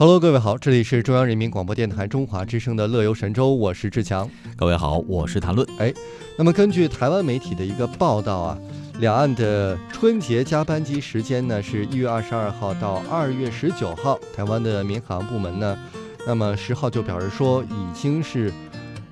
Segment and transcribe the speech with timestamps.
[0.00, 4.30] Hello，各位好，这里是中央人民广播电台中华之声的乐游神州，我是志强。
[4.56, 5.66] 各位好，我是谭论。
[5.80, 5.92] 哎，
[6.38, 8.58] 那么根据台湾媒体的一个报道啊，
[9.00, 14.16] 两岸的春节加班机时间呢是一月二十二号到二月十九号。
[14.36, 15.76] 台湾的民航部门呢，
[16.24, 18.52] 那么十号就表示说已经是，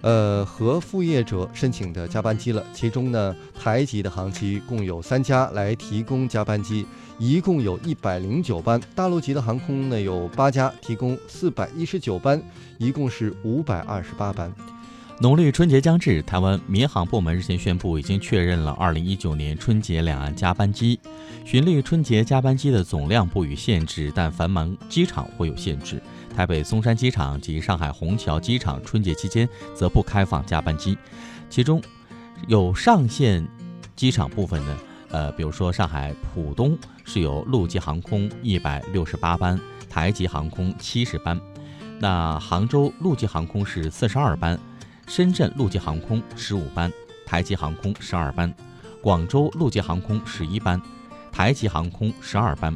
[0.03, 2.65] 呃，和副业者申请的加班机了。
[2.73, 6.87] 其中呢，台籍的航机共有三家来提供加班机。
[7.19, 12.41] 一共有一百零九班，大陆籍的航空呢有八家，提供四百一十九班，
[12.77, 14.53] 一共是五百二十八班。
[15.19, 21.01] 农历春节将至，台湾民航部门日前宣布，已经确认了二零一九年春节两岸加班机。
[21.47, 26.03] 循例，春节加班机的总量不予限制，但繁忙机场会有限制。
[26.37, 30.99] 台北松山机场及上海虹桥机场春节期间则不开放加班机，
[31.49, 31.83] 其中
[32.47, 33.49] 有上线
[33.97, 34.79] 机场部分呢。
[35.09, 36.77] 呃，比如说上海浦东
[37.07, 41.39] 是有陆基航空一百六十八班，台籍航空七十班；
[41.99, 44.59] 那杭州陆基航空是四十二班，
[45.07, 46.93] 深圳陆基航空十五班，
[47.25, 48.51] 台籍航空十二班；
[49.01, 50.79] 广州陆基航空十一班，
[51.33, 52.75] 台籍航空十二班；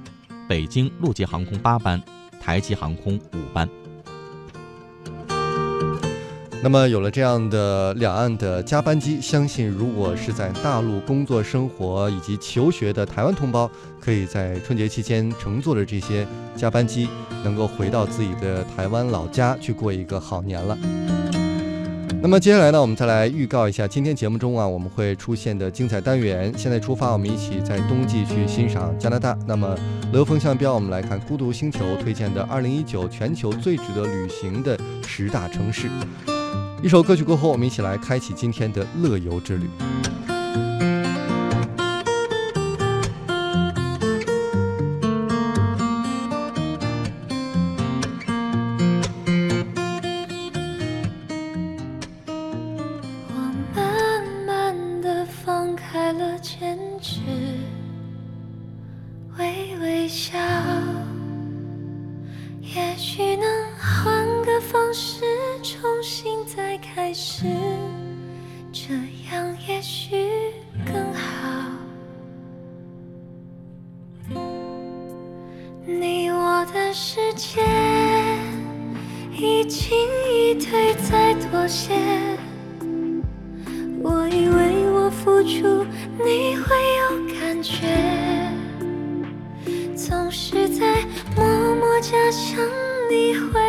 [0.48, 2.00] 北京陆基航空八班，
[2.40, 3.68] 台籍航空五班。
[6.62, 17.08] 那么有了这样的两岸的加班机，相信如果是在大陆工作、生活以及求学的台湾同胞，可以在春节期间乘坐着这些加班机，
[17.42, 20.76] 能够回到自己的台湾老家去过一个好年了。
[22.22, 26.52] 那么接下来呢，我们再来预告一下今天节目中啊我们会出现的精彩单元。
[26.54, 29.36] 现在出发，我们一起在冬季去欣赏加拿大。
[29.46, 29.74] 那么
[30.12, 35.88] 乐风向标，我们来看孤独星球推荐的二零一九全球最值得旅行的十大城市。
[36.82, 39.68] 一首歌曲过后，我们一起来开启今天的乐游之旅。
[57.26, 57.28] 坚持，
[59.38, 60.38] 微微笑，
[62.60, 63.44] 也许能
[63.78, 65.24] 换个方式。
[65.62, 67.44] 重新再开始，
[68.72, 68.94] 这
[69.30, 70.16] 样也许
[70.86, 71.20] 更好。
[75.86, 77.60] 你我的世界
[79.32, 79.92] 一进
[80.32, 81.92] 一退再妥协，
[84.02, 85.84] 我以为我付出
[86.24, 87.02] 你会有
[87.34, 87.86] 感觉，
[89.96, 91.04] 总是在
[91.36, 91.44] 默
[91.76, 92.58] 默假想
[93.10, 93.59] 你会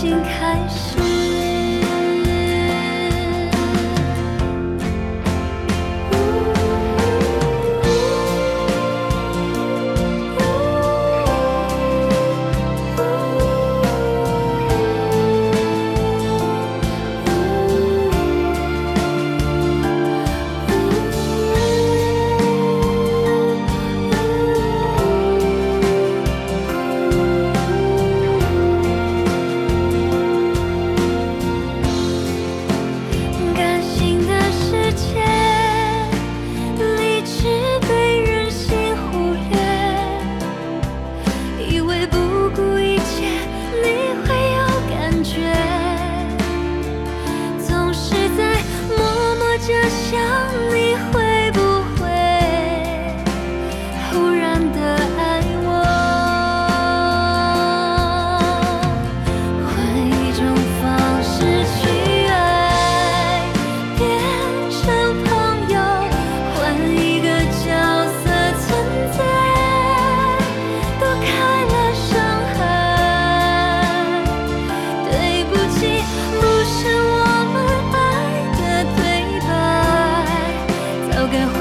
[0.00, 1.57] 心开始。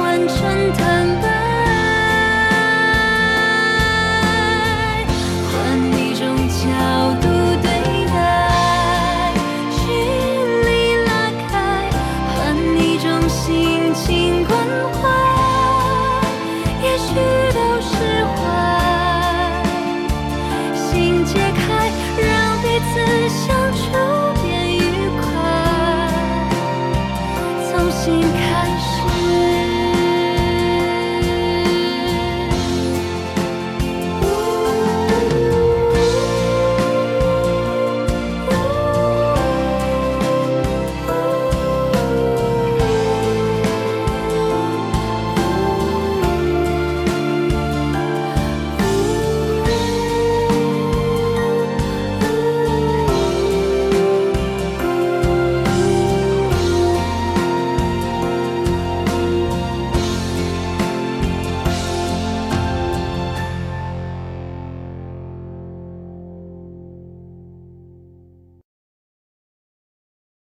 [0.08, 0.87] 完整的